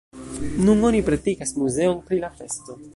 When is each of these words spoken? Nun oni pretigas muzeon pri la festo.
Nun 0.69 0.81
oni 0.89 1.03
pretigas 1.11 1.55
muzeon 1.61 2.05
pri 2.09 2.23
la 2.25 2.35
festo. 2.41 2.83